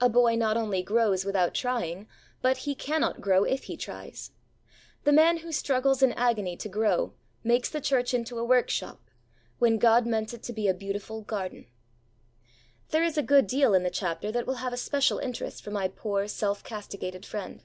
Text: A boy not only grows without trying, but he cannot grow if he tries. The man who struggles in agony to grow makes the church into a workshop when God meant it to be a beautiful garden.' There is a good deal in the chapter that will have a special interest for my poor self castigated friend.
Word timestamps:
A 0.00 0.08
boy 0.08 0.36
not 0.36 0.56
only 0.56 0.80
grows 0.80 1.24
without 1.24 1.52
trying, 1.52 2.06
but 2.40 2.58
he 2.58 2.76
cannot 2.76 3.20
grow 3.20 3.42
if 3.42 3.64
he 3.64 3.76
tries. 3.76 4.30
The 5.02 5.10
man 5.12 5.38
who 5.38 5.50
struggles 5.50 6.04
in 6.04 6.12
agony 6.12 6.56
to 6.58 6.68
grow 6.68 7.14
makes 7.42 7.68
the 7.68 7.80
church 7.80 8.14
into 8.14 8.38
a 8.38 8.44
workshop 8.44 9.02
when 9.58 9.78
God 9.78 10.06
meant 10.06 10.32
it 10.32 10.44
to 10.44 10.52
be 10.52 10.68
a 10.68 10.72
beautiful 10.72 11.20
garden.' 11.22 11.66
There 12.90 13.02
is 13.02 13.18
a 13.18 13.24
good 13.24 13.48
deal 13.48 13.74
in 13.74 13.82
the 13.82 13.90
chapter 13.90 14.30
that 14.30 14.46
will 14.46 14.54
have 14.62 14.72
a 14.72 14.76
special 14.76 15.18
interest 15.18 15.64
for 15.64 15.72
my 15.72 15.88
poor 15.88 16.28
self 16.28 16.62
castigated 16.62 17.26
friend. 17.26 17.64